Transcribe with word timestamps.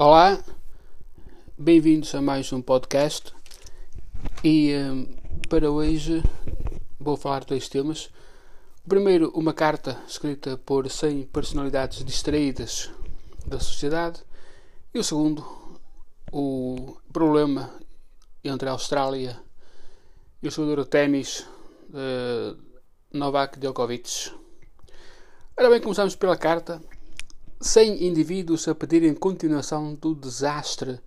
Olá, 0.00 0.38
bem-vindos 1.58 2.14
a 2.14 2.22
mais 2.22 2.52
um 2.52 2.62
podcast 2.62 3.34
e 4.44 4.72
um, 4.72 5.08
para 5.48 5.72
hoje 5.72 6.22
vou 7.00 7.16
falar 7.16 7.40
de 7.40 7.46
dois 7.46 7.68
temas. 7.68 8.08
O 8.86 8.88
primeiro, 8.88 9.28
uma 9.34 9.52
carta 9.52 10.00
escrita 10.06 10.56
por 10.56 10.88
100 10.88 11.24
personalidades 11.24 12.04
distraídas 12.04 12.92
da 13.44 13.58
sociedade 13.58 14.22
e 14.94 15.00
o 15.00 15.02
segundo, 15.02 15.44
o 16.30 16.96
problema 17.12 17.68
entre 18.44 18.68
a 18.68 18.72
Austrália 18.72 19.36
e 20.40 20.46
o 20.46 20.50
jogador 20.52 20.84
de 20.84 20.90
ténis 20.90 21.40
uh, 21.90 22.56
Novak 23.12 23.58
Djokovic. 23.58 24.30
Ora 25.58 25.68
bem, 25.68 25.80
começamos 25.80 26.14
pela 26.14 26.36
carta. 26.36 26.80
100 27.60 28.06
indivíduos 28.06 28.68
a 28.68 28.74
pedirem 28.74 29.12
continuação 29.12 29.92
do 29.92 30.14
desastre 30.14 31.00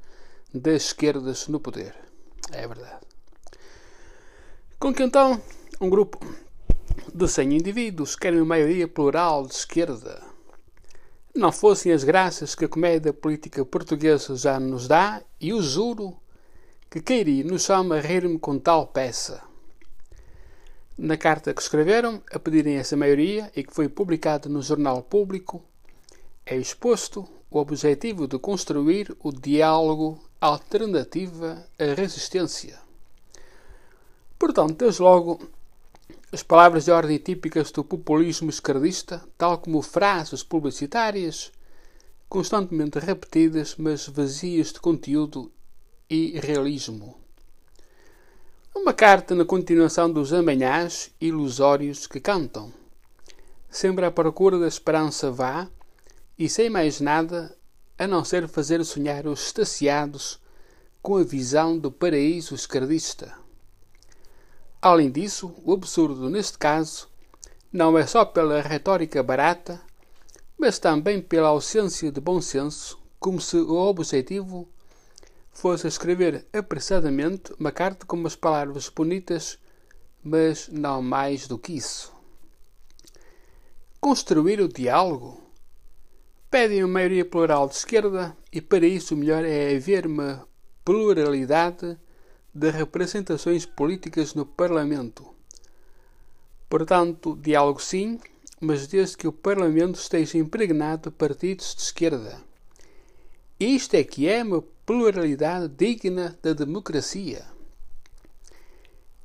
das 0.54 0.84
esquerdas 0.84 1.48
no 1.48 1.62
poder. 1.62 1.96
É 2.52 2.68
verdade. 2.68 3.06
Com 4.78 4.94
que 4.94 5.02
então 5.02 5.42
um 5.80 5.90
grupo 5.90 6.20
de 7.14 7.26
100 7.26 7.54
indivíduos 7.56 8.18
querem 8.18 8.40
uma 8.40 8.48
maioria 8.48 8.86
plural 8.86 9.48
de 9.48 9.54
esquerda. 9.54 10.22
Não 11.34 11.54
fossem 11.54 11.94
as 11.94 12.04
graças 12.04 12.54
que 12.54 12.66
a 12.66 12.70
comédia 12.70 13.14
política 13.14 13.64
portuguesa 13.64 14.36
já 14.36 14.60
nos 14.60 14.90
dá, 14.90 15.24
e 15.40 15.54
o 15.54 15.62
juro 15.62 16.20
que 16.90 17.02
Queiri 17.02 17.46
nos 17.46 17.64
chama 17.64 17.96
a 17.96 18.02
rir-me 18.02 18.38
com 18.38 18.60
tal 18.60 18.88
peça. 18.88 19.42
Na 20.98 21.16
carta 21.16 21.54
que 21.54 21.62
escreveram, 21.62 22.22
a 22.30 22.38
pedirem 22.38 22.76
essa 22.76 22.98
maioria 22.98 23.50
e 23.56 23.64
que 23.64 23.74
foi 23.74 23.88
publicada 23.88 24.50
no 24.50 24.62
Jornal 24.62 25.02
Público, 25.02 25.64
é 26.52 26.58
exposto 26.58 27.26
o 27.50 27.60
objetivo 27.60 28.28
de 28.28 28.38
construir 28.38 29.16
o 29.22 29.32
diálogo 29.32 30.22
alternativa 30.42 31.66
à 31.80 31.94
resistência. 31.94 32.78
Portanto, 34.38 34.76
desde 34.76 35.02
logo, 35.02 35.40
as 36.30 36.44
palavras 36.44 36.84
de 36.84 36.92
ordem 36.92 37.18
típicas 37.20 37.72
do 37.72 37.86
populismo 37.86 38.50
esquerdista, 38.50 39.24
tal 39.38 39.60
como 39.60 39.82
frases 39.82 40.44
publicitárias, 40.44 41.54
constantemente 42.28 43.00
repetidas, 43.00 43.78
mas 43.78 44.10
vazias 44.10 44.74
de 44.74 44.82
conteúdo 44.82 45.50
e 46.10 46.38
realismo. 46.38 47.16
Uma 48.76 48.92
carta 48.94 49.34
na 49.34 49.46
continuação 49.46 50.12
dos 50.12 50.34
amanhãs 50.34 51.12
ilusórios 51.22 52.08
que 52.08 52.20
cantam. 52.20 52.74
Sempre 53.70 54.06
à 54.06 54.12
procura 54.12 54.60
da 54.60 54.68
esperança 54.68 55.32
vá, 55.32 55.70
e 56.42 56.50
sem 56.50 56.72
mais 56.72 57.00
nada 57.00 57.56
a 58.00 58.08
não 58.08 58.26
ser 58.26 58.48
fazer 58.48 58.84
sonhar 58.84 59.28
os 59.28 59.46
estaciados 59.46 60.40
com 61.00 61.18
a 61.18 61.24
visão 61.24 61.78
do 61.78 61.92
paraíso 61.92 62.56
esquerdista. 62.56 63.32
Além 64.82 65.12
disso, 65.12 65.54
o 65.64 65.72
absurdo 65.72 66.32
neste 66.32 66.58
caso 66.58 67.08
não 67.72 67.96
é 67.96 68.08
só 68.08 68.26
pela 68.26 68.60
retórica 68.60 69.22
barata, 69.22 69.80
mas 70.58 70.80
também 70.80 71.22
pela 71.22 71.50
ausência 71.50 72.12
de 72.12 72.20
bom 72.20 72.42
senso, 72.42 72.98
como 73.20 73.40
se 73.40 73.58
o 73.58 73.76
objetivo 73.76 74.68
fosse 75.52 75.88
escrever 75.88 76.48
apressadamente 76.52 77.54
uma 77.60 77.72
carta 77.72 78.04
com 78.04 78.16
umas 78.16 78.36
palavras 78.36 78.90
bonitas, 78.90 79.60
mas 80.24 80.68
não 80.70 81.04
mais 81.04 81.48
do 81.48 81.60
que 81.60 81.74
isso. 81.74 82.12
Construir 84.00 84.60
o 84.60 84.68
diálogo 84.68 85.41
pedem 86.52 86.84
uma 86.84 86.96
maioria 86.96 87.24
plural 87.24 87.70
de 87.70 87.76
esquerda 87.76 88.36
e 88.52 88.60
para 88.60 88.86
isso 88.86 89.16
o 89.16 89.18
melhor 89.18 89.46
é 89.46 89.74
haver 89.74 90.06
uma 90.06 90.46
pluralidade 90.84 91.98
de 92.54 92.70
representações 92.70 93.66
políticas 93.66 94.34
no 94.34 94.46
Parlamento. 94.46 95.34
Portanto, 96.70 97.38
diálogo 97.42 97.82
sim, 97.82 98.20
mas 98.60 98.86
desde 98.86 99.16
que 99.16 99.30
o 99.30 99.32
Parlamento 99.32 99.96
esteja 99.96 100.38
impregnado 100.38 101.10
de 101.10 101.16
partidos 101.16 101.74
de 101.74 101.84
esquerda. 101.84 102.38
Isto 103.58 103.96
é 103.96 104.04
que 104.04 104.28
é 104.28 104.44
uma 104.44 104.62
pluralidade 104.86 105.70
digna 105.70 106.38
da 106.44 106.52
democracia. 106.52 107.46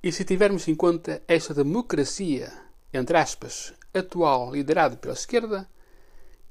E 0.01 0.13
se 0.13 0.25
tivermos 0.25 0.69
em 0.69 0.77
conta 0.77 1.21
esta 1.27 1.53
democracia, 1.53 2.53
entre 2.93 3.17
aspas, 3.17 3.75
atual 3.93 4.53
liderada 4.53 4.97
pela 4.97 5.15
esquerda, 5.15 5.69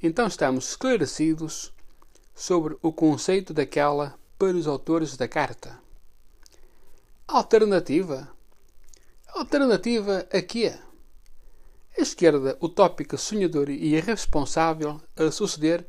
então 0.02 0.28
estamos 0.28 0.70
esclarecidos 0.70 1.74
sobre 2.34 2.78
o 2.82 2.92
conceito 2.92 3.54
daquela 3.54 4.18
para 4.38 4.58
os 4.58 4.68
autores 4.68 5.16
da 5.16 5.28
carta. 5.28 5.80
Alternativa? 7.28 8.30
Alternativa 9.28 10.28
a 10.32 10.42
quê? 10.42 10.74
A 11.98 12.02
esquerda 12.02 12.58
utópica, 12.62 13.18
sonhadora 13.18 13.72
e 13.72 13.96
irresponsável 13.96 15.02
a 15.16 15.32
suceder 15.32 15.86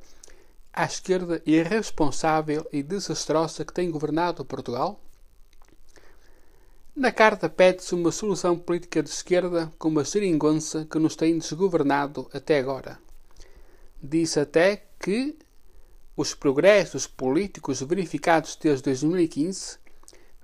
à 0.72 0.84
esquerda 0.84 1.42
irresponsável 1.44 2.66
e 2.72 2.82
desastrosa 2.82 3.64
que 3.64 3.72
tem 3.72 3.90
governado 3.90 4.44
Portugal? 4.44 5.00
Na 6.94 7.12
carta 7.12 7.48
pede-se 7.48 7.94
uma 7.94 8.10
solução 8.10 8.58
política 8.58 9.02
de 9.02 9.10
esquerda 9.10 9.70
com 9.78 9.88
uma 9.88 10.04
seringonça 10.04 10.86
que 10.90 10.98
nos 10.98 11.14
tem 11.14 11.36
desgovernado 11.36 12.30
até 12.32 12.58
agora. 12.58 12.98
Disse 14.02 14.40
até 14.40 14.84
que 14.98 15.36
os 16.16 16.34
progressos 16.34 17.06
políticos 17.06 17.82
verificados 17.82 18.56
desde 18.56 18.84
2015, 18.84 19.78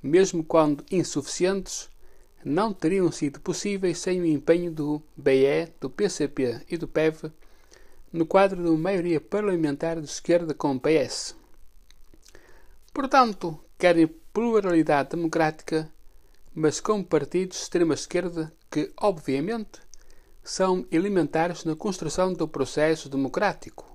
mesmo 0.02 0.44
quando 0.44 0.84
insuficientes, 0.90 1.88
não 2.44 2.72
teriam 2.72 3.10
sido 3.12 3.40
possíveis 3.40 3.98
sem 3.98 4.20
o 4.20 4.26
empenho 4.26 4.70
do 4.70 5.02
BE, 5.16 5.72
do 5.80 5.88
PCP 5.88 6.62
e 6.68 6.76
do 6.76 6.88
PEV 6.88 7.30
no 8.12 8.26
quadro 8.26 8.62
de 8.62 8.68
uma 8.68 8.76
maioria 8.76 9.20
parlamentar 9.20 9.98
de 9.98 10.06
esquerda 10.06 10.52
com 10.52 10.72
o 10.72 10.80
PS. 10.80 11.34
Portanto, 12.92 13.58
querem 13.78 14.06
pluralidade 14.06 15.10
democrática, 15.10 15.90
mas 16.54 16.78
com 16.78 17.02
partidos 17.02 17.56
de 17.56 17.62
extrema-esquerda 17.62 18.52
que, 18.70 18.92
obviamente, 18.98 19.80
são 20.42 20.86
elementares 20.90 21.64
na 21.64 21.76
construção 21.76 22.32
do 22.32 22.48
processo 22.48 23.08
democrático. 23.08 23.90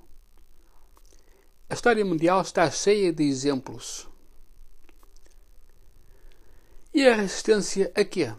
A 1.69 1.73
história 1.73 2.05
mundial 2.05 2.41
está 2.41 2.69
cheia 2.71 3.11
de 3.11 3.23
exemplos. 3.23 4.07
E 6.93 7.05
a 7.05 7.15
resistência 7.15 7.91
a 7.93 8.05
quê? 8.05 8.33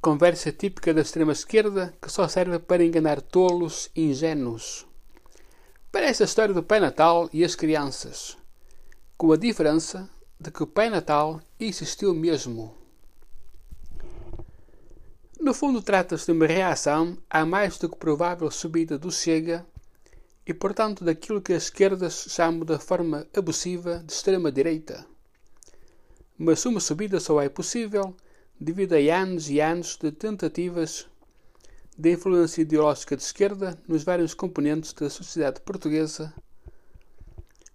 Conversa 0.00 0.50
típica 0.50 0.92
da 0.92 1.02
extrema-esquerda 1.02 1.94
que 2.00 2.10
só 2.10 2.26
serve 2.26 2.58
para 2.58 2.84
enganar 2.84 3.20
tolos 3.20 3.90
e 3.94 4.02
ingênuos. 4.02 4.86
Parece 5.92 6.22
a 6.22 6.26
história 6.26 6.54
do 6.54 6.62
Pai 6.62 6.80
Natal 6.80 7.28
e 7.32 7.44
as 7.44 7.54
crianças, 7.54 8.36
com 9.16 9.30
a 9.30 9.36
diferença 9.36 10.08
de 10.40 10.50
que 10.50 10.62
o 10.62 10.66
Pai 10.66 10.88
Natal 10.88 11.40
existiu 11.60 12.14
mesmo. 12.14 12.81
No 15.42 15.52
fundo, 15.52 15.82
trata-se 15.82 16.26
de 16.26 16.30
uma 16.30 16.46
reação 16.46 17.18
à 17.28 17.44
mais 17.44 17.76
do 17.76 17.88
que 17.88 17.96
provável 17.96 18.48
subida 18.48 18.96
do 18.96 19.10
Chega 19.10 19.66
e, 20.46 20.54
portanto, 20.54 21.04
daquilo 21.04 21.42
que 21.42 21.52
as 21.52 21.64
esquerdas 21.64 22.26
chamam 22.28 22.64
da 22.64 22.78
forma 22.78 23.26
abusiva 23.36 24.04
de 24.06 24.12
extrema-direita. 24.12 25.04
Mas 26.38 26.64
uma 26.64 26.78
subida 26.78 27.18
só 27.18 27.42
é 27.42 27.48
possível 27.48 28.16
devido 28.60 28.92
a 28.92 28.98
anos 29.20 29.50
e 29.50 29.60
anos 29.60 29.98
de 30.00 30.12
tentativas 30.12 31.08
de 31.98 32.12
influência 32.12 32.62
ideológica 32.62 33.16
de 33.16 33.24
esquerda 33.24 33.76
nos 33.88 34.04
vários 34.04 34.34
componentes 34.34 34.92
da 34.92 35.10
sociedade 35.10 35.60
portuguesa, 35.62 36.32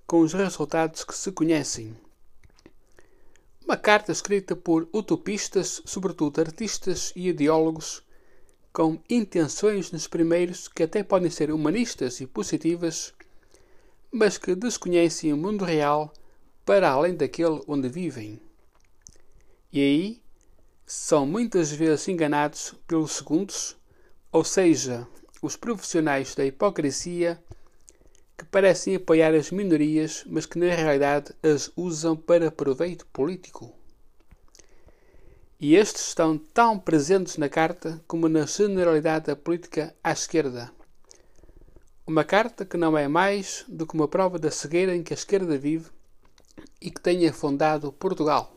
com 0.08 0.22
os 0.22 0.32
resultados 0.32 1.04
que 1.04 1.14
se 1.14 1.34
conhecem. 1.34 1.94
Uma 3.68 3.76
carta 3.76 4.14
escrita 4.14 4.56
por 4.56 4.88
utopistas, 4.94 5.82
sobretudo 5.84 6.40
artistas 6.40 7.12
e 7.14 7.28
ideólogos, 7.28 8.02
com 8.72 8.98
intenções 9.10 9.92
nos 9.92 10.08
primeiros 10.08 10.70
que 10.70 10.84
até 10.84 11.04
podem 11.04 11.30
ser 11.30 11.52
humanistas 11.52 12.22
e 12.22 12.26
positivas, 12.26 13.14
mas 14.10 14.38
que 14.38 14.56
desconhecem 14.56 15.34
o 15.34 15.38
mundo 15.38 15.66
real 15.66 16.14
para 16.66 16.90
além 16.90 17.14
daquele 17.14 17.62
onde 17.68 17.90
vivem. 17.90 18.40
E 19.70 19.82
aí 19.82 20.22
são 20.86 21.26
muitas 21.26 21.70
vezes 21.70 22.08
enganados 22.08 22.74
pelos 22.88 23.18
segundos, 23.18 23.76
ou 24.32 24.46
seja, 24.46 25.06
os 25.42 25.58
profissionais 25.58 26.34
da 26.34 26.46
hipocrisia 26.46 27.38
que 28.38 28.46
parecem 28.46 28.96
apoiar 28.96 29.34
as 29.34 29.50
minorias, 29.50 30.24
mas 30.28 30.46
que 30.46 30.60
na 30.60 30.68
realidade 30.68 31.34
as 31.42 31.72
usam 31.76 32.16
para 32.16 32.52
proveito 32.52 33.06
político. 33.08 33.74
E 35.60 35.76
estes 35.76 36.10
estão 36.10 36.38
tão 36.38 36.78
presentes 36.78 37.38
na 37.38 37.50
carta 37.50 38.00
como 38.08 38.30
na 38.30 38.46
generalidade 38.46 39.26
da 39.26 39.36
política 39.36 39.96
à 40.04 40.12
esquerda. 40.12 40.72
Uma 42.06 42.24
carta 42.24 42.64
que 42.64 42.78
não 42.78 42.96
é 42.96 43.08
mais 43.08 43.66
do 43.68 43.88
que 43.88 43.96
uma 43.96 44.08
prova 44.08 44.38
da 44.38 44.52
cegueira 44.52 44.96
em 44.96 45.02
que 45.02 45.14
a 45.14 45.16
esquerda 45.16 45.58
vive 45.58 45.90
e 46.80 46.92
que 46.92 47.02
tenha 47.02 47.34
fundado 47.34 47.92
Portugal. 47.92 48.56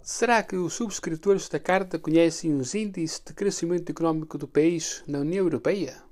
Será 0.00 0.44
que 0.44 0.54
os 0.54 0.74
subscritores 0.74 1.48
da 1.48 1.58
carta 1.58 1.98
conhecem 1.98 2.54
os 2.56 2.72
índices 2.74 3.20
de 3.26 3.32
crescimento 3.32 3.90
económico 3.90 4.38
do 4.38 4.46
país 4.46 5.02
na 5.08 5.18
União 5.18 5.44
Europeia? 5.44 6.03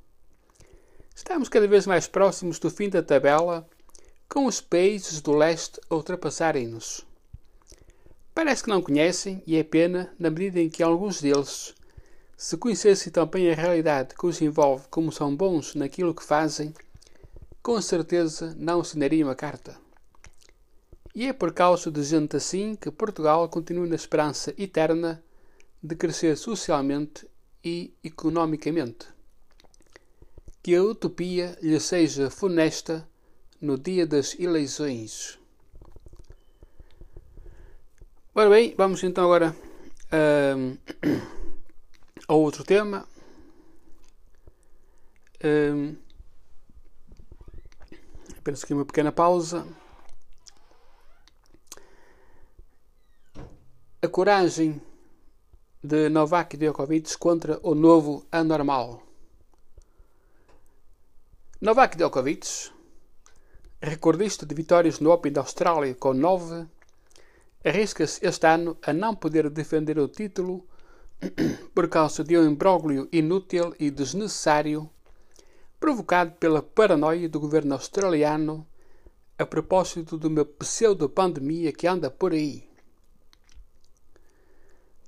Estamos 1.14 1.49
cada 1.49 1.69
vez 1.69 1.87
mais 1.87 2.06
próximos 2.06 2.59
do 2.59 2.70
fim 2.70 2.88
da 2.88 3.03
tabela, 3.03 3.69
com 4.29 4.47
os 4.47 4.61
países 4.61 5.20
do 5.20 5.32
leste 5.32 5.81
a 5.88 5.94
ultrapassarem-nos. 5.94 7.06
Parece 8.35 8.64
que 8.64 8.70
não 8.70 8.81
conhecem, 8.81 9.43
e 9.47 9.56
é 9.56 9.62
pena, 9.62 10.12
na 10.19 10.31
medida 10.31 10.59
em 10.59 10.70
que 10.70 10.82
alguns 10.82 11.20
deles, 11.20 11.75
se 12.37 12.56
conhecessem 12.56 13.12
também 13.12 13.50
a 13.50 13.55
realidade 13.55 14.14
que 14.14 14.26
os 14.26 14.41
envolve 14.41 14.88
como 14.88 15.12
são 15.12 15.37
bons 15.37 15.75
naquilo 15.75 16.14
que 16.14 16.25
fazem, 16.25 16.75
com 17.62 17.81
certeza 17.81 18.55
não 18.58 18.81
assinariam 18.81 19.29
a 19.29 19.35
carta. 19.35 19.76
E 21.15 21.26
é 21.26 21.32
por 21.32 21.53
causa 21.53 21.91
de 21.91 22.03
gente 22.03 22.37
assim 22.37 22.75
que 22.75 22.91
Portugal 22.91 23.47
continua 23.50 23.87
na 23.87 23.94
esperança 23.94 24.55
eterna 24.56 25.23
de 25.82 25.94
crescer 25.94 26.37
socialmente 26.38 27.29
e 27.62 27.93
economicamente. 28.03 29.06
Que 30.62 30.76
a 30.76 30.82
utopia 30.82 31.59
lhe 31.61 31.81
seja 31.81 32.31
funesta 32.31 33.09
no 33.61 33.76
dia 33.76 34.06
das 34.06 34.38
eleições. 34.38 35.38
Ora 38.35 38.49
bem, 38.49 38.75
vamos 38.76 39.03
então 39.03 39.25
agora 39.25 39.55
um, 40.56 40.76
ao 42.29 42.41
outro 42.41 42.64
tema. 42.64 43.06
Um, 45.44 45.97
apenas 48.38 48.62
aqui 48.62 48.73
uma 48.73 48.85
pequena 48.85 49.12
pausa. 49.12 49.67
A 54.00 54.08
coragem 54.08 54.81
de 55.82 56.08
Novak 56.08 56.56
Djokovic 56.56 57.19
contra 57.19 57.58
o 57.62 57.75
novo 57.75 58.25
anormal. 58.31 59.12
Novak 61.62 61.97
Djokovic, 61.97 62.73
recordista 63.81 64.44
de 64.44 64.53
vitórias 64.53 64.99
no 64.99 65.12
Open 65.12 65.31
da 65.31 65.43
Austrália 65.43 65.94
com 65.94 66.12
9 66.12 66.67
arrisca-se 67.64 68.26
este 68.26 68.49
ano 68.49 68.76
a 68.82 68.93
não 68.93 69.14
poder 69.14 69.49
defender 69.49 69.97
o 69.97 70.09
título 70.09 70.67
por 71.73 71.88
causa 71.88 72.25
de 72.25 72.37
um 72.37 72.50
imbróglio 72.50 73.09
inútil 73.12 73.73
e 73.79 73.93
desnecessário 73.93 74.91
provocado 75.79 76.32
pela 76.32 76.61
paranoia 76.61 77.29
do 77.29 77.38
governo 77.38 77.75
australiano 77.75 78.67
a 79.38 79.47
propósito 79.47 80.19
de 80.19 80.26
uma 80.26 80.44
pseudo-pandemia 80.44 81.70
que 81.70 81.87
anda 81.87 82.11
por 82.11 82.32
aí. 82.32 82.69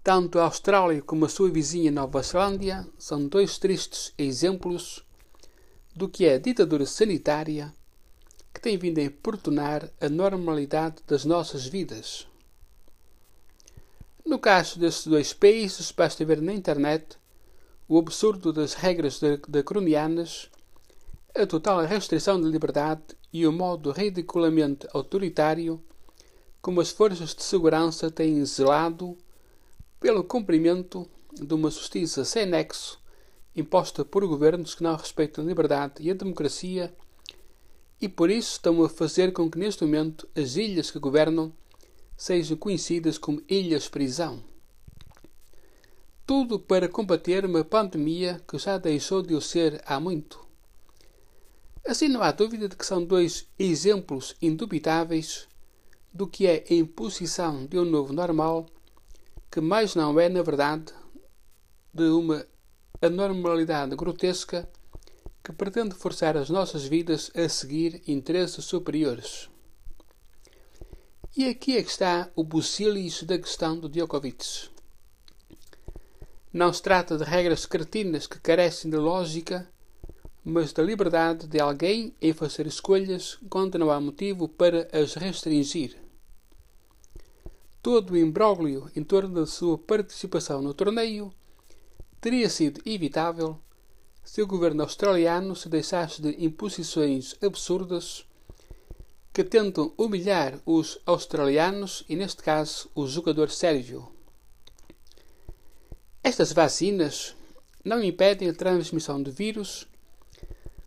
Tanto 0.05 0.39
a 0.39 0.45
Austrália 0.45 1.03
como 1.03 1.25
a 1.25 1.29
sua 1.29 1.50
vizinha 1.50 1.91
Nova 1.91 2.23
Zelândia 2.23 2.87
são 2.97 3.27
dois 3.27 3.59
tristes 3.59 4.15
exemplos 4.17 5.04
do 5.94 6.08
que 6.08 6.26
é 6.26 6.35
a 6.35 6.38
ditadura 6.38 6.85
sanitária 6.87 7.73
que 8.52 8.61
tem 8.61 8.76
vindo 8.76 8.99
a 8.99 9.05
importunar 9.05 9.91
a 10.00 10.08
normalidade 10.08 10.96
das 11.06 11.25
nossas 11.25 11.67
vidas. 11.67 12.26
No 14.25 14.38
caso 14.38 14.79
destes 14.79 15.06
dois 15.06 15.32
países, 15.32 15.93
basta 15.93 16.25
ver 16.25 16.41
na 16.41 16.52
internet 16.52 17.19
o 17.87 17.99
absurdo 17.99 18.52
das 18.52 18.75
regras 18.75 19.20
draconianas, 19.49 20.50
a 21.35 21.46
total 21.46 21.85
restrição 21.85 22.40
de 22.40 22.49
liberdade 22.49 23.02
e 23.32 23.47
o 23.47 23.52
modo 23.52 23.90
ridiculamente 23.90 24.87
autoritário 24.93 25.82
como 26.62 26.81
as 26.81 26.90
forças 26.90 27.35
de 27.35 27.43
segurança 27.43 28.11
têm 28.11 28.43
zelado 28.44 29.19
pelo 30.00 30.25
cumprimento 30.25 31.06
de 31.32 31.52
uma 31.52 31.70
justiça 31.70 32.25
sem 32.25 32.47
nexo 32.47 33.04
imposta 33.55 34.05
por 34.05 34.27
governos 34.27 34.75
que 34.75 34.83
não 34.83 34.97
respeitam 34.97 35.45
a 35.45 35.47
liberdade 35.47 35.95
e 36.01 36.11
a 36.11 36.15
democracia 36.15 36.95
e 38.01 38.09
por 38.09 38.31
isso 38.31 38.53
estão 38.53 38.83
a 38.83 38.89
fazer 38.89 39.33
com 39.33 39.51
que 39.51 39.59
neste 39.59 39.85
momento 39.85 40.29
as 40.35 40.56
ilhas 40.56 40.91
que 40.91 40.99
governam 40.99 41.53
sejam 42.17 42.56
conhecidas 42.56 43.19
como 43.19 43.43
ilhas-prisão. 43.49 44.43
Tudo 46.27 46.59
para 46.59 46.89
combater 46.89 47.45
uma 47.45 47.65
pandemia 47.65 48.43
que 48.49 48.59
já 48.59 48.79
deixou 48.79 49.23
de 49.23 49.35
o 49.35 49.41
ser 49.41 49.83
há 49.87 50.00
muito. 50.00 50.45
Assim 51.87 52.09
não 52.09 52.23
há 52.23 52.33
dúvida 52.33 52.69
de 52.69 52.77
que 52.77 52.87
são 52.87 53.05
dois 53.05 53.47
exemplos 53.59 54.35
indubitáveis 54.41 55.47
do 56.12 56.27
que 56.27 56.47
é 56.47 56.65
a 56.71 56.75
imposição 56.75 57.67
de 57.67 57.79
um 57.79 57.85
novo 57.85 58.12
normal, 58.12 58.67
que 59.50 59.61
mais 59.61 59.95
não 59.95 60.19
é, 60.19 60.29
na 60.29 60.43
verdade, 60.43 60.93
de 61.93 62.05
uma 62.05 62.47
anormalidade 63.06 63.95
grotesca 63.97 64.69
que 65.43 65.53
pretende 65.53 65.95
forçar 65.95 66.37
as 66.37 66.49
nossas 66.49 66.85
vidas 66.85 67.31
a 67.35 67.49
seguir 67.49 68.03
interesses 68.06 68.65
superiores. 68.65 69.51
E 71.37 71.49
aqui 71.49 71.77
é 71.77 71.83
que 71.83 71.91
está 71.91 72.31
o 72.35 72.45
bucilis 72.45 73.23
da 73.25 73.37
questão 73.37 73.79
do 73.79 73.89
Djokovic. 73.89 74.69
Não 76.53 76.73
se 76.73 76.81
trata 76.81 77.19
de 77.19 77.25
regras 77.25 77.67
cretinas 77.67 78.27
que 78.27 78.39
carecem 78.39 78.91
de 78.91 78.97
lógica, 78.97 79.69
mas 80.45 80.73
da 80.73 80.83
liberdade 80.83 81.47
de 81.49 81.61
alguém 81.61 82.15
em 82.23 82.33
fazer 82.33 82.67
escolhas 82.67 83.37
quando 83.50 83.79
não 83.79 83.91
há 83.91 84.00
motivo 84.00 84.49
para 84.49 84.89
as 84.93 85.15
restringir. 85.15 85.97
Todo 87.83 88.12
o 88.12 88.17
imbróglio 88.17 88.91
em 88.95 89.03
torno 89.03 89.35
da 89.35 89.47
sua 89.47 89.77
participação 89.77 90.62
no 90.62 90.73
torneio 90.73 91.35
teria 92.25 92.49
sido 92.49 92.81
evitável 92.87 93.61
se 94.25 94.41
o 94.41 94.47
governo 94.47 94.82
australiano 94.82 95.55
se 95.55 95.69
deixasse 95.69 96.23
de 96.23 96.43
imposições 96.43 97.37
absurdas 97.43 98.25
que 99.31 99.44
tentam 99.44 99.93
humilhar 99.99 100.59
os 100.65 100.99
australianos 101.05 102.03
e, 102.09 102.17
neste 102.17 102.43
caso, 102.43 102.88
o 102.94 103.06
jogador 103.06 103.50
Sérgio. 103.50 104.11
Estas 106.23 106.50
vacinas 106.50 107.37
não 107.85 108.03
impedem 108.03 108.49
a 108.49 108.55
transmissão 108.55 109.23
de 109.23 109.31
vírus, 109.31 109.87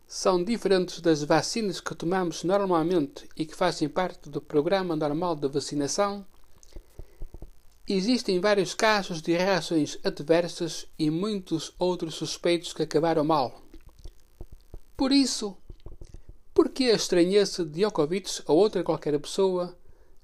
são 0.07 0.43
diferentes 0.43 1.01
das 1.01 1.21
vacinas 1.21 1.79
que 1.79 1.93
tomamos 1.93 2.43
normalmente 2.43 3.29
e 3.37 3.45
que 3.45 3.55
fazem 3.55 3.87
parte 3.87 4.27
do 4.27 4.41
programa 4.41 4.95
normal 4.95 5.35
de 5.35 5.47
vacinação. 5.47 6.25
Existem 7.89 8.37
vários 8.41 8.73
casos 8.73 9.21
de 9.21 9.31
reações 9.31 9.97
adversas 10.03 10.85
e 10.99 11.09
muitos 11.09 11.71
outros 11.79 12.15
suspeitos 12.15 12.73
que 12.73 12.83
acabaram 12.83 13.23
mal. 13.23 13.61
Por 14.97 15.13
isso, 15.13 15.55
por 16.53 16.67
que 16.67 16.91
a 16.91 16.95
estranheza 16.95 17.63
de 17.63 17.79
Djokovic 17.79 18.41
ou 18.45 18.57
outra 18.57 18.83
qualquer 18.83 19.17
pessoa 19.21 19.73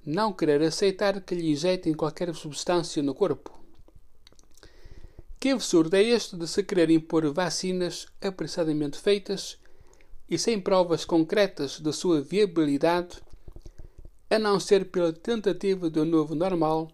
não 0.04 0.30
querer 0.30 0.60
aceitar 0.60 1.22
que 1.22 1.34
lhe 1.34 1.52
injetem 1.52 1.94
qualquer 1.94 2.34
substância 2.34 3.02
no 3.02 3.14
corpo? 3.14 3.50
Que 5.40 5.48
absurdo 5.48 5.94
é 5.94 6.02
este 6.02 6.36
de 6.36 6.46
se 6.46 6.62
querer 6.62 6.90
impor 6.90 7.32
vacinas 7.32 8.06
apressadamente 8.20 8.98
feitas 8.98 9.56
e 10.28 10.36
sem 10.36 10.60
provas 10.60 11.06
concretas 11.06 11.80
da 11.80 11.94
sua 11.94 12.20
viabilidade, 12.20 13.22
a 14.28 14.38
não 14.38 14.60
ser 14.60 14.90
pela 14.90 15.14
tentativa 15.14 15.88
de 15.88 15.98
um 15.98 16.04
novo 16.04 16.34
normal, 16.34 16.90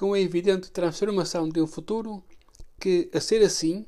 com 0.00 0.14
a 0.14 0.18
evidente 0.18 0.70
transformação 0.70 1.46
de 1.46 1.60
um 1.60 1.66
futuro 1.66 2.24
que, 2.80 3.10
a 3.12 3.20
ser 3.20 3.44
assim, 3.44 3.84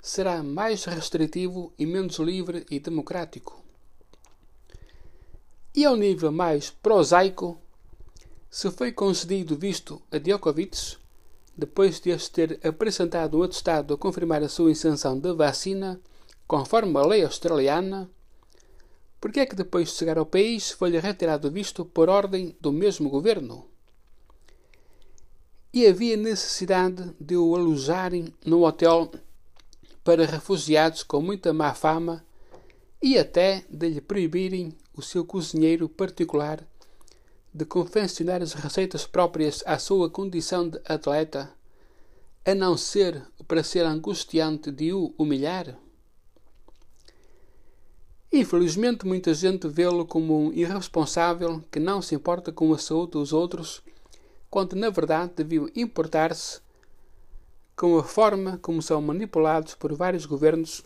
será 0.00 0.42
mais 0.42 0.86
restritivo 0.86 1.74
e 1.78 1.84
menos 1.84 2.16
livre 2.16 2.64
e 2.70 2.80
democrático. 2.80 3.62
E 5.74 5.84
ao 5.84 5.94
nível 5.94 6.32
mais 6.32 6.70
prosaico, 6.70 7.60
se 8.50 8.70
foi 8.70 8.92
concedido 8.92 9.54
visto 9.54 10.00
a 10.10 10.16
Djokovic, 10.16 10.96
depois 11.54 12.00
de 12.00 12.08
este 12.08 12.30
ter 12.30 12.58
apresentado 12.66 13.38
um 13.38 13.42
atestado 13.42 13.92
a 13.92 13.98
confirmar 13.98 14.42
a 14.42 14.48
sua 14.48 14.72
isenção 14.72 15.20
da 15.20 15.34
vacina, 15.34 16.00
conforme 16.48 16.96
a 16.96 17.04
lei 17.04 17.24
australiana, 17.24 18.10
porque 19.20 19.40
é 19.40 19.44
que 19.44 19.54
depois 19.54 19.90
de 19.90 19.96
chegar 19.96 20.16
ao 20.16 20.24
país 20.24 20.70
foi-lhe 20.70 20.98
retirado 20.98 21.48
o 21.48 21.50
visto 21.50 21.84
por 21.84 22.08
ordem 22.08 22.56
do 22.58 22.72
mesmo 22.72 23.10
governo? 23.10 23.70
E 25.72 25.86
havia 25.86 26.16
necessidade 26.16 27.14
de 27.18 27.34
o 27.34 27.56
alojarem 27.56 28.34
num 28.44 28.62
hotel 28.62 29.10
para 30.04 30.26
refugiados 30.26 31.02
com 31.02 31.22
muita 31.22 31.52
má 31.52 31.72
fama 31.72 32.22
e 33.02 33.16
até 33.18 33.64
de 33.70 33.88
lhe 33.88 34.00
proibirem 34.00 34.76
o 34.94 35.00
seu 35.00 35.24
cozinheiro 35.24 35.88
particular 35.88 36.62
de 37.54 37.64
confeccionar 37.64 38.42
as 38.42 38.52
receitas 38.52 39.06
próprias 39.06 39.62
à 39.66 39.78
sua 39.78 40.08
condição 40.08 40.68
de 40.68 40.80
atleta, 40.84 41.50
a 42.44 42.54
não 42.54 42.76
ser 42.76 43.22
para 43.46 43.62
ser 43.62 43.84
angustiante 43.84 44.70
de 44.70 44.92
o 44.92 45.14
humilhar? 45.18 45.78
Infelizmente, 48.32 49.06
muita 49.06 49.34
gente 49.34 49.68
vê-lo 49.68 50.06
como 50.06 50.48
um 50.48 50.52
irresponsável 50.52 51.62
que 51.70 51.78
não 51.78 52.00
se 52.00 52.14
importa 52.14 52.50
com 52.50 52.72
a 52.72 52.78
saúde 52.78 53.12
dos 53.12 53.32
outros, 53.32 53.82
quando 54.52 54.76
na 54.76 54.90
verdade 54.90 55.32
deviam 55.36 55.66
importar-se 55.74 56.60
com 57.74 57.96
a 57.96 58.04
forma 58.04 58.58
como 58.58 58.82
são 58.82 59.00
manipulados 59.00 59.74
por 59.74 59.94
vários 59.94 60.26
governos 60.26 60.82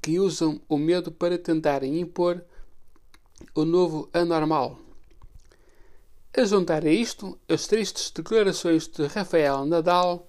que 0.00 0.18
usam 0.18 0.58
o 0.66 0.78
medo 0.78 1.12
para 1.12 1.36
tentarem 1.36 2.00
impor 2.00 2.42
o 3.54 3.66
novo 3.66 4.08
anormal. 4.14 4.78
A 6.34 6.42
juntar 6.42 6.86
a 6.86 6.90
isto 6.90 7.38
as 7.46 7.66
tristes 7.66 8.10
declarações 8.10 8.88
de 8.88 9.06
Rafael 9.08 9.66
Nadal 9.66 10.26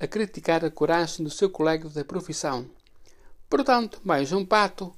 a 0.00 0.08
criticar 0.08 0.64
a 0.64 0.70
coragem 0.72 1.22
do 1.24 1.30
seu 1.30 1.48
colega 1.48 1.88
da 1.88 2.04
profissão. 2.04 2.68
Portanto, 3.48 4.00
mais 4.02 4.32
um 4.32 4.44
pato 4.44 4.92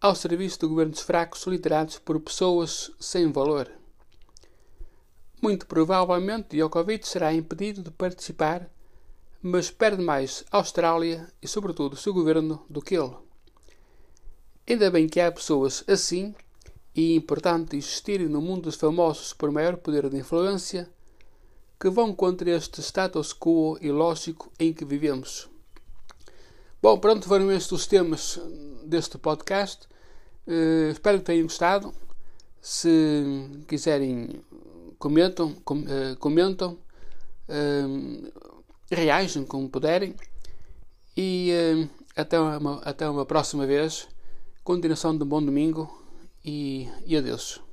ao 0.00 0.14
serviço 0.14 0.60
de 0.60 0.66
governos 0.66 1.00
fracos 1.00 1.46
liderados 1.46 1.98
por 1.98 2.18
pessoas 2.20 2.90
sem 2.98 3.30
valor. 3.30 3.75
Muito 5.40 5.66
provavelmente 5.66 6.56
Djokovic 6.56 7.06
será 7.06 7.32
impedido 7.32 7.82
de 7.82 7.90
participar, 7.90 8.68
mas 9.42 9.70
perde 9.70 10.02
mais 10.02 10.44
a 10.50 10.56
Austrália 10.56 11.28
e, 11.42 11.46
sobretudo, 11.46 11.92
o 11.92 11.96
seu 11.96 12.12
governo 12.12 12.64
do 12.68 12.80
que 12.80 12.96
ele. 12.96 13.14
Ainda 14.68 14.90
bem 14.90 15.08
que 15.08 15.20
há 15.20 15.30
pessoas 15.30 15.84
assim, 15.86 16.34
e 16.94 17.12
é 17.12 17.16
importante 17.16 17.76
existirem 17.76 18.26
no 18.26 18.40
mundo 18.40 18.62
dos 18.62 18.76
famosos 18.76 19.32
por 19.32 19.52
maior 19.52 19.76
poder 19.76 20.08
de 20.08 20.16
influência, 20.16 20.90
que 21.78 21.90
vão 21.90 22.14
contra 22.14 22.50
este 22.50 22.80
status 22.80 23.34
quo 23.34 23.78
ilógico 23.80 24.50
em 24.58 24.72
que 24.72 24.84
vivemos. 24.84 25.48
Bom, 26.82 26.98
pronto, 26.98 27.28
foram 27.28 27.52
estes 27.52 27.72
os 27.72 27.86
temas 27.86 28.40
deste 28.84 29.18
podcast. 29.18 29.86
Uh, 30.46 30.90
espero 30.90 31.18
que 31.18 31.24
tenham 31.24 31.42
gostado. 31.42 31.92
Se 32.60 33.62
quiserem, 33.68 34.42
comentam, 34.98 35.54
com, 35.64 35.80
uh, 35.80 36.16
comentam, 36.18 36.78
uh, 37.48 38.32
reagem 38.90 39.44
como 39.44 39.68
puderem. 39.68 40.14
E 41.16 41.50
até, 42.14 42.38
uma, 42.38 42.80
até 42.82 43.08
uma 43.08 43.24
próxima 43.24 43.66
vez. 43.66 44.06
Continuação 44.62 45.16
de 45.16 45.24
um 45.24 45.26
bom 45.26 45.42
domingo 45.42 45.90
e, 46.44 46.88
e 47.06 47.16
adeus. 47.16 47.65